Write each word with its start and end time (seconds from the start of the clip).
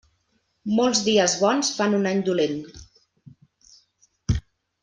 Molts 0.77 1.01
dies 1.07 1.35
bons 1.43 1.69
fan 1.81 1.97
un 1.99 2.09
any 2.13 2.25
dolent. 2.31 2.59